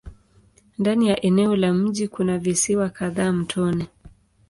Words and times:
Ndani 0.79 1.07
ya 1.07 1.21
eneo 1.25 1.55
la 1.55 1.73
mji 1.73 2.07
kuna 2.07 2.37
visiwa 2.37 2.89
kadhaa 2.89 3.31
mtoni. 3.31 3.87